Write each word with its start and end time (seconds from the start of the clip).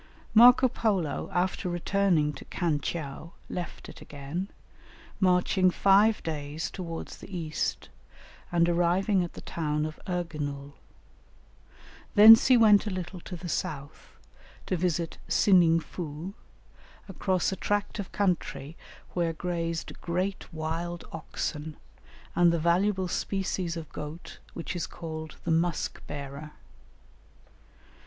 Marco 0.33 0.67
Polo 0.67 1.29
after 1.31 1.69
returning 1.69 2.33
to 2.33 2.43
Khan 2.45 2.79
tcheou 2.79 3.33
left 3.49 3.87
it 3.87 4.01
again, 4.01 4.49
marching 5.19 5.69
five 5.69 6.23
days 6.23 6.71
towards 6.71 7.17
the 7.17 7.29
east, 7.37 7.89
and 8.51 8.67
arriving 8.67 9.23
at 9.23 9.33
the 9.33 9.41
town 9.41 9.85
of 9.85 9.99
Erginul. 10.07 10.73
Thence 12.15 12.47
he 12.47 12.57
went 12.57 12.87
a 12.87 12.89
little 12.89 13.19
to 13.19 13.35
the 13.35 13.47
south 13.47 14.13
to 14.65 14.75
visit 14.75 15.19
Sining 15.29 15.79
foo, 15.79 16.33
across 17.07 17.51
a 17.51 17.55
tract 17.55 17.99
of 17.99 18.11
country 18.11 18.75
where 19.13 19.33
grazed 19.33 20.01
great 20.01 20.51
wild 20.51 21.03
oxen 21.11 21.77
and 22.35 22.51
the 22.51 22.57
valuable 22.57 23.07
species 23.07 23.77
of 23.77 23.87
goat 23.91 24.39
which 24.55 24.75
is 24.75 24.87
called 24.87 25.35
the 25.43 25.51
"musk 25.51 26.01
bearer." 26.07 26.53